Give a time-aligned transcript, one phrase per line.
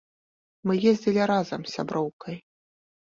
[0.69, 2.35] Мы ездзілі разам з сяброўкай.